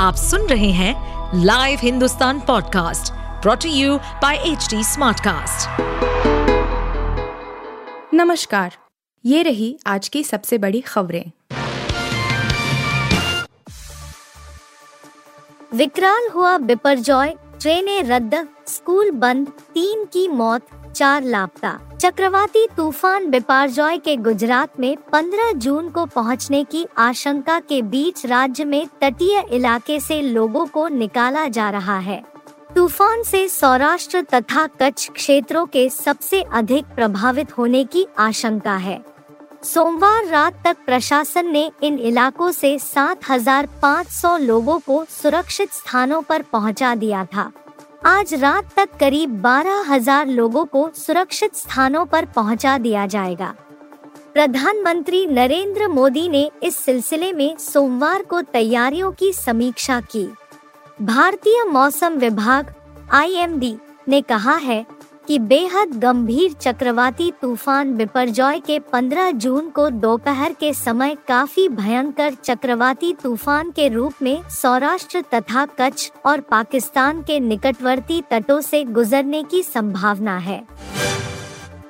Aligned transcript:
आप 0.00 0.14
सुन 0.14 0.46
रहे 0.46 0.70
हैं 0.70 1.40
live 1.44 1.78
Hindustan 1.82 2.38
podcast 2.40 3.12
brought to 3.42 3.68
you 3.68 3.96
by 4.22 4.36
H 4.36 4.68
Smartcast. 4.84 5.80
नमस्कार 8.14 8.76
ये 9.24 9.42
रही 9.42 9.68
आज 9.86 10.08
की 10.08 10.22
सबसे 10.24 10.58
बड़ी 10.58 10.80
खबरें 10.80 11.30
विकराल 15.74 16.28
हुआ 16.34 16.56
बिपरजॉय 16.58 17.34
ट्रेनें 17.60 18.02
रद्द 18.02 18.46
स्कूल 18.66 19.10
बंद 19.10 19.48
तीन 19.74 20.04
की 20.04 20.28
मौत 20.28 20.66
चार 20.94 21.24
लापता। 21.24 21.78
चक्रवाती 22.00 22.66
तूफ़ान 22.76 23.30
बिपारजॉय 23.30 23.98
के 23.98 24.16
गुजरात 24.16 24.80
में 24.80 24.96
15 25.12 25.52
जून 25.52 25.88
को 25.88 26.06
पहुँचने 26.06 26.64
की 26.64 26.86
आशंका 26.98 27.60
के 27.60 27.82
बीच 27.82 28.26
राज्य 28.26 28.64
में 28.64 28.86
तटीय 29.00 29.44
इलाके 29.52 30.00
से 30.00 30.22
लोगों 30.22 30.66
को 30.66 30.88
निकाला 30.88 31.46
जा 31.48 31.70
रहा 31.70 31.98
है। 31.98 32.22
तूफ़ान 32.74 33.22
से 33.22 33.48
सौराष्ट्र 33.48 34.22
तथा 34.22 34.66
कच्छ 34.66 35.10
क्षेत्रों 35.10 35.66
के 35.66 35.88
सबसे 35.88 36.42
अधिक 36.42 36.84
प्रभावित 36.84 37.58
होने 37.58 37.84
की 37.84 38.06
आशंका 38.18 38.76
है। 38.76 39.04
सोमवार 39.64 40.26
रात 40.26 40.62
तक 40.64 40.76
प्रशासन 40.86 41.46
ने 41.46 41.72
इन 41.82 41.98
इलाकों 41.98 42.50
से 42.52 42.78
7,500 42.78 44.36
लोगों 44.36 44.78
को 44.78 45.04
सुरक्षित 45.08 45.72
स्थानों 45.72 46.22
पर 46.22 46.42
पहुँचा 46.42 46.94
दिया 46.94 47.24
था। 47.24 47.50
आज 48.02 48.32
रात 48.34 48.68
तक 48.76 48.88
करीब 49.00 49.30
बारह 49.40 49.84
हज़ार 49.88 50.26
लोगों 50.26 50.64
को 50.64 50.88
सुरक्षित 50.94 51.56
स्थानों 51.56 52.04
पर 52.06 52.24
पहुँचा 52.26 52.76
दिया 52.78 53.04
जाएगा। 53.06 53.54
प्रधानमंत्री 54.34 55.24
नरेंद्र 55.26 55.88
मोदी 55.88 56.28
ने 56.28 56.50
इस 56.62 56.76
सिलसिले 56.76 57.32
में 57.32 57.56
सोमवार 57.56 58.22
को 58.22 58.40
तैयारियों 58.42 59.10
की 59.12 59.32
समीक्षा 59.32 60.00
की। 60.00 60.24
भारतीय 61.02 61.64
मौसम 61.64 62.14
विभाग, 62.14 62.72
आईएमडी, 63.12 63.76
ने 64.08 64.20
कहा 64.22 64.54
है 64.54 64.84
कि 65.30 65.38
बेहद 65.38 65.90
गंभीर 65.94 66.52
चक्रवाती 66.52 67.30
तूफ़ान 67.42 67.94
बिपरजॉय 67.94 68.58
के 68.60 68.78
15 68.80 69.30
जून 69.32 69.68
को 69.70 69.88
दोपहर 69.90 70.52
के 70.52 70.72
समय 70.74 71.14
काफ़ी 71.28 71.68
भयंकर 71.68 72.34
चक्रवाती 72.34 73.12
तूफ़ान 73.22 73.70
के 73.70 73.88
रूप 73.88 74.14
में 74.22 74.42
सौराष्ट्र 74.50 75.20
तथा 75.34 75.64
कच्छ 75.66 76.10
और 76.26 76.40
पाकिस्तान 76.40 77.22
के 77.22 77.38
निकटवर्ती 77.40 78.20
तटों 78.30 78.60
से 78.60 78.82
गुजरने 78.84 79.42
की 79.42 79.62
संभावना 79.62 80.36
है। 80.38 80.62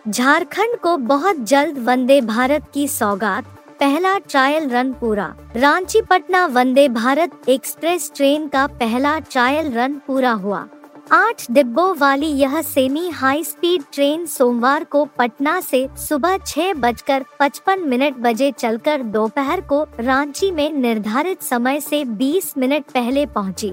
झारखंड 0.08 0.76
को 0.76 0.96
बहुत 0.96 1.36
जल्द 1.44 1.78
वंदे 1.78 2.20
भारत 2.20 2.66
की 2.74 2.88
सौगात, 2.88 3.44
पहला 3.80 4.16
ट्रायल 4.18 4.68
रन 4.68 4.92
पूरा। 4.92 5.34
रांची 5.56 6.02
पटना 6.02 6.46
वंदे 6.46 6.88
भारत 6.88 7.48
एक्सप्रेस 7.48 8.12
ट्रेन 8.16 8.46
का 8.48 8.66
पहला 8.66 9.18
ट्रायल 9.18 9.72
रन 9.72 10.00
पूरा 10.06 10.32
हुआ। 10.32 10.66
आठ 11.12 11.44
डिब्बों 11.50 11.94
वाली 11.98 12.26
यह 12.32 12.60
सेमी 12.62 13.08
हाई 13.10 13.42
स्पीड 13.44 13.82
ट्रेन 13.92 14.26
सोमवार 14.26 14.84
को 14.84 15.04
पटना 15.18 15.60
से 15.60 15.88
सुबह 15.98 16.36
छह 16.38 16.72
बजकर 16.72 17.24
पचपन 17.40 17.80
मिनट 17.88 18.16
बजे 18.16 18.50
चलकर 18.52 19.02
दोपहर 19.02 19.60
को 19.60 19.82
रांची 20.00 20.50
में 20.50 20.72
निर्धारित 20.72 21.42
समय 21.42 21.80
से 21.80 22.04
20 22.18 22.56
मिनट 22.58 22.84
पहले 22.94 23.24
पहुँची। 23.26 23.72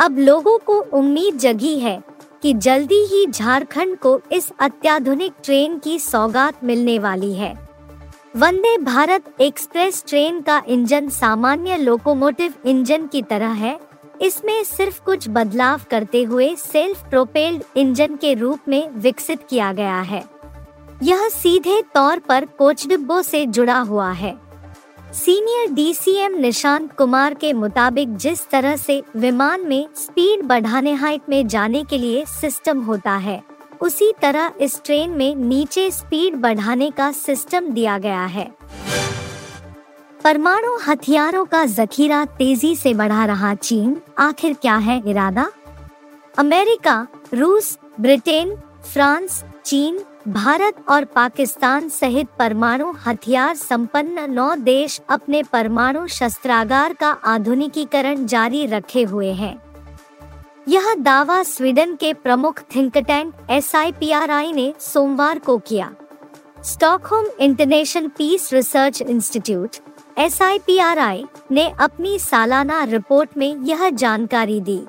अब 0.00 0.18
लोगों 0.18 0.56
को 0.58 0.78
उम्मीद 0.98 1.38
जगी 1.38 1.78
है 1.78 1.98
कि 2.42 2.52
जल्दी 2.54 3.02
ही 3.04 3.26
झारखंड 3.26 3.96
को 3.98 4.18
इस 4.32 4.50
अत्याधुनिक 4.60 5.32
ट्रेन 5.44 5.78
की 5.78 5.98
सौगात 5.98 6.64
मिलने 6.64 6.98
वाली 6.98 7.32
है 7.32 7.52
वंदे 8.36 8.76
भारत 8.78 9.34
एक्सप्रेस 9.40 10.04
ट्रेन 10.08 10.40
का 10.40 10.62
इंजन 10.68 11.08
सामान्य 11.10 11.76
लोकोमोटिव 11.76 12.54
इंजन 12.66 13.06
की 13.06 13.22
तरह 13.22 13.52
है 13.56 13.78
इसमें 14.22 14.62
सिर्फ़ 14.64 15.00
कुछ 15.04 15.28
बदलाव 15.28 15.80
करते 15.90 16.22
हुए 16.22 16.54
सेल्फ 16.56 17.08
प्रोपेल्ड 17.10 17.62
इंजन 17.76 18.16
के 18.16 18.34
रूप 18.34 18.68
में 18.68 18.88
विकसित 18.92 19.46
किया 19.50 19.72
गया 19.72 20.00
है। 20.00 20.24
यह 21.02 21.28
सीधे 21.28 21.80
तौर 21.94 22.18
पर 22.18 22.44
कोच 22.58 22.86
डिब्बो 22.86 23.20
से 23.22 23.44
जुड़ा 23.46 23.78
हुआ 23.80 24.10
है। 24.12 24.34
सीनियर 25.14 25.70
डीसीएम 25.70 26.34
निशांत 26.36 26.92
कुमार 26.92 27.34
के 27.34 27.52
मुताबिक 27.52 28.16
जिस 28.16 28.48
तरह 28.50 28.76
से 28.76 29.02
विमान 29.16 29.66
में 29.66 29.86
स्पीड 29.96 30.42
बढ़ाने 30.42 30.92
हाइट 30.94 31.28
में 31.28 31.46
जाने 31.48 31.82
के 31.84 31.98
लिए 31.98 32.24
सिस्टम 32.30 32.80
होता 32.80 33.16
है, 33.16 33.42
उसी 33.80 34.12
तरह 34.22 34.52
इस 34.60 34.80
ट्रेन 34.84 35.10
में 35.10 35.34
नीचे 35.36 35.90
स्पीड 35.90 36.36
बढ़ाने 36.36 36.90
का 36.90 37.10
सिस्टम 37.12 37.70
दिया 37.70 37.98
गया 37.98 38.24
है। 38.26 38.50
परमाणु 40.28 40.78
हथियारों 40.88 41.44
का 41.44 41.64
जखीरा 41.64 42.24
तेज़ी 42.24 42.76
से 42.76 42.94
बढ़ा 42.94 43.24
रहा 43.24 43.54
चीन। 43.54 44.00
आखिर 44.18 44.54
क्या 44.54 44.76
है 44.76 45.02
इरादा? 45.06 45.50
अमेरिका, 46.38 47.06
रूस, 47.34 47.78
ब्रिटेन, 48.00 48.56
फ्रांस, 48.92 49.44
चीन, 49.64 50.00
भारत 50.28 50.74
और 50.88 51.04
पाकिस्तान 51.04 51.88
सहित 51.88 52.28
परमाणु 52.38 52.92
हथियार 53.06 53.56
संपन्न 53.56 54.30
नौ 54.30 54.54
देश 54.54 55.00
अपने 55.08 55.42
परमाणु 55.42 56.06
शस्त्रागार 56.06 56.92
का 56.92 57.10
आधुनिकीकरण 57.10 58.26
जारी 58.26 58.66
रखे 58.66 59.02
हुए 59.02 59.32
हैं। 59.32 59.62
यह 60.68 60.94
दावा 60.94 61.42
स्वीडन 61.42 61.94
के 61.94 62.14
प्रमुख 62.14 62.62
थिंक 62.76 62.98
टैंक 62.98 63.34
एस 63.50 63.72
ने 63.76 64.74
सोमवार 64.80 65.38
को 65.38 65.58
किया। 65.58 65.92
Stockholm 66.64 67.26
international 67.40 68.08
peace 68.08 68.52
research 68.52 69.02
institute 69.02 69.76
S 70.18 70.38
ने 71.52 71.72
अपनी 71.80 72.18
सालाना 72.18 72.84
रिपोर्ट 72.84 73.30
में 73.36 73.56
यह 73.56 73.90
जानकारी 73.90 74.60
दी। 74.60 74.82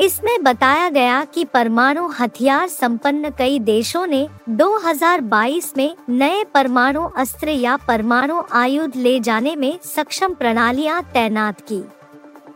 इसमें 0.00 0.42
बताया 0.42 0.88
गया 0.88 1.24
कि 1.24 1.44
परमाणु 1.44 2.08
हथियार 2.08 2.68
संपन्न 2.68 3.30
कई 3.30 3.58
देशों 3.58 4.06
ने 4.06 4.28
2022 4.48 5.76
में 5.76 5.96
नए 6.08 6.44
परमाणु 6.44 7.02
अस्त्र 7.02 7.48
या 7.48 7.76
परमाणु 7.76 8.42
आयुध 8.52 8.96
ले 8.96 9.20
जाने 9.20 9.56
में 9.56 9.78
सक्षम 9.84 10.34
प्रणालियाँ 10.34 11.02
तैनात 11.14 11.60
की। 11.60 11.84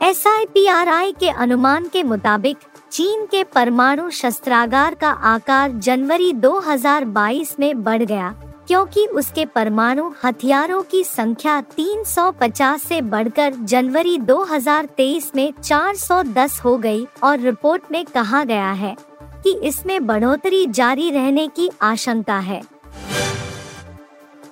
एस 0.02 0.24
के 1.20 1.28
अनुमान 1.28 1.88
के 1.88 2.02
मुताबिक, 2.02 2.56
चीन 2.92 3.26
के 3.26 3.44
परमाणु 3.44 4.10
शस्त्रागार 4.10 4.94
का 4.94 5.10
आकार 5.10 5.70
जनवरी 5.70 6.32
2022 6.32 7.56
में 7.60 7.84
बढ़ 7.84 8.02
गया। 8.02 8.34
क्योंकि 8.68 9.06
उसके 9.06 9.44
परमाणु 9.44 10.10
हथियारों 10.24 10.82
की 10.82 11.04
संख्या 11.04 11.60
350 11.60 12.78
से 12.78 13.00
बढ़कर 13.00 13.54
जनवरी 13.54 14.18
2023 14.18 15.34
में 15.36 15.52
410 15.62 16.60
हो 16.64 16.76
गई 16.78 17.06
और 17.22 17.38
रिपोर्ट 17.38 17.82
में 17.90 18.04
कहा 18.04 18.44
गया 18.44 18.72
है 18.72 18.96
कि 19.22 19.58
इसमें 19.64 20.06
बढ़ोतरी 20.06 20.66
जारी 20.66 21.10
रहने 21.10 21.48
की 21.48 21.70
आशंका 21.82 22.38
है। 22.38 22.62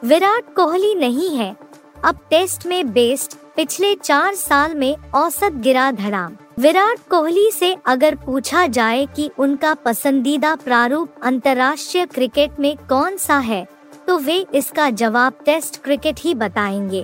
विराट 0.04 0.54
कोहली 0.56 0.94
नहीं 0.94 1.36
है। 1.36 1.56
अब 2.04 2.18
टेस्ट 2.30 2.66
में 2.66 2.92
बेस्ट, 2.92 3.36
पिछले 3.56 3.94
चार 3.94 4.34
साल 4.34 4.74
में 4.74 4.96
औसत 5.14 5.52
गिरा 5.52 5.90
धड़ाम। 5.92 6.36
विराट 6.58 6.98
कोहली 7.10 7.50
से 7.50 7.76
अगर 7.86 8.14
पूछा 8.14 8.66
जाए 8.66 9.06
कि 9.06 9.30
उनका 9.38 9.74
पसंदीदा 9.74 10.54
प्रारूप 10.54 11.14
अंतर्राष्ट्रीय 11.22 12.06
क्रिकेट 12.06 12.60
में 12.60 12.76
कौन 12.76 13.16
सा 13.16 13.38
है 13.38 13.79
तो 14.10 14.16
वे 14.18 14.34
इसका 14.54 14.88
जवाब 14.90 15.32
टेस्ट 15.44 15.76
क्रिकेट 15.82 16.20
ही 16.20 16.32
बताएँगे। 16.34 17.02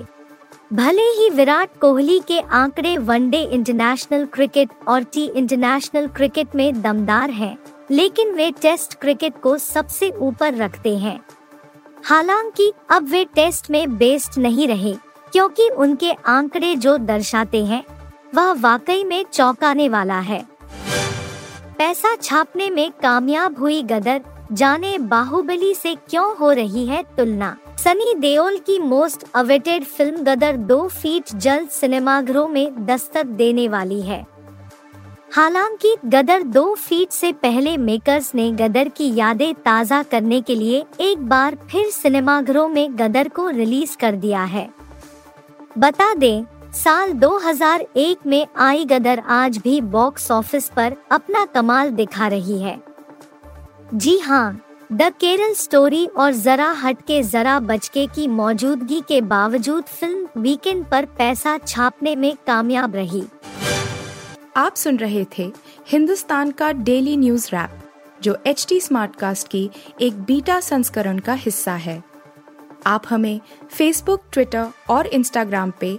भले 0.72 1.02
ही 1.18 1.28
विराट 1.30 1.78
कोहली 1.80 2.18
के 2.20 2.38
आंकड़े 2.40 2.96
वनडे 2.98 3.42
इंटरनेशनल 3.42 4.24
क्रिकेट 4.26 4.70
और 4.88 5.02
टी 5.04 5.26
इंटरनेशनल 5.28 6.08
क्रिकेट 6.08 6.54
में 6.54 6.82
दमदार 6.82 7.30
हैं, 7.30 7.56
लेकिन 7.90 8.32
वे 8.32 8.50
टेस्ट 8.62 8.94
क्रिकेट 8.94 9.40
को 9.40 9.56
सबसे 9.58 10.10
ऊपर 10.10 10.54
रखते 10.54 10.96
हैं। 10.98 11.18
हालाँकि 12.04 12.72
अब 12.90 13.08
वे 13.08 13.24
टेस्ट 13.34 13.70
में 13.70 13.96
बेस्ट 13.98 14.38
नहीं 14.38 14.68
रहे 14.68 14.94
क्योंकि 15.32 15.68
उनके 15.68 16.12
आंकड़े 16.12 16.74
जो 16.76 16.96
दर्शाते 16.98 17.64
हैं 17.64 17.84
वह 18.34 18.52
वाकई 18.60 19.04
में 19.04 19.24
चौंकाने 19.32 19.88
वाला 19.88 20.20
है। 20.20 20.46
पैसा 21.78 22.16
छापने 22.16 22.70
में 22.70 22.90
कामयाब 23.02 23.58
हुई 23.58 23.82
गदर 23.82 24.22
जाने 24.52 24.98
बाहुबली 24.98 25.74
से 25.74 25.94
क्यों 25.94 26.36
हो 26.36 26.52
रही 26.52 26.86
है 26.86 27.02
तुलना? 27.02 27.56
सनी 27.78 28.14
देओल 28.14 28.58
की 28.58 28.78
मोस्ट 28.78 29.24
अवेटेड 29.34 29.84
फ़िल्म 29.84 30.16
गदर 30.16 30.56
दो 30.56 30.88
फीट 30.88 31.34
जल्द 31.34 31.68
सिनेमाघरों 31.68 32.48
में 32.48 32.86
दस्तक 32.86 33.26
देने 33.26 33.68
वाली 33.68 34.00
है। 34.02 34.26
हालाँकि 35.32 35.96
गदर 36.04 36.42
दो 36.42 36.74
फीट 36.74 37.10
से 37.10 37.32
पहले 37.32 37.76
मेकर्स 37.76 38.34
ने 38.34 38.52
गदर 38.52 38.88
की 38.88 39.14
यादें 39.14 39.54
ताज़ा 39.54 40.02
करने 40.02 40.40
के 40.40 40.54
लिए 40.54 40.84
एक 41.00 41.18
बार 41.18 41.58
फिर 41.70 41.86
सिनेमाघरों 41.86 42.68
में 42.68 42.98
गदर 42.98 43.28
को 43.28 43.48
रिलीज़ 43.48 43.96
कर 43.96 44.12
दिया 44.12 44.44
है। 44.44 44.70
बता 45.78 46.14
दें, 46.14 46.44
साल 46.72 47.12
2001 47.12 48.26
में 48.26 48.46
आई 48.56 48.84
गदर 48.84 49.18
आज 49.18 49.58
भी 49.58 49.80
बॉक्स 49.80 50.30
ऑफ़िस 50.30 50.68
पर 50.68 50.96
अपना 51.10 51.44
कमाल 51.44 51.90
दिखा 51.90 52.28
रही 52.28 52.62
है। 52.62 52.95
जी 53.94 54.18
हाँ 54.18 54.60
द 54.92 55.02
केरल 55.20 55.52
स्टोरी 55.54 56.06
और 56.06 56.32
जरा 56.32 56.70
हटके 56.70 57.22
जरा 57.22 57.58
बचके 57.60 58.06
की 58.06 58.26
मौजूदगी 58.28 59.00
के 59.00 59.20
बावजूद 59.20 59.84
फ़िल्म 59.84 60.40
वीकेंड 60.40 60.84
पर 60.84 61.04
पैसा 61.18 61.58
छापने 61.58 62.16
में 62.16 62.36
कामयाब 62.46 62.94
रही। 62.94 63.22
आप 64.56 64.74
सुन 64.74 64.96
रहे 64.96 65.24
थे 65.38 65.52
हिंदुस्तान 65.88 66.50
का 66.50 66.72
डेली 66.72 67.16
न्यूज़ 67.16 67.48
रैप, 67.52 67.78
जो 68.22 68.36
एच 68.46 68.66
टी 68.68 68.80
स्मार्टकास्ट 68.80 69.48
की 69.48 69.70
एक 70.00 70.20
बीटा 70.22 70.60
संस्करण 70.60 71.18
का 71.18 71.32
हिस्सा 71.32 71.72
है। 71.72 72.02
आप 72.86 73.02
हमें 73.10 73.40
फेसबुक 73.70 74.22
ट्विटर 74.32 74.68
और 74.90 75.06
इंस्टाग्राम 75.06 75.72
पे 75.80 75.98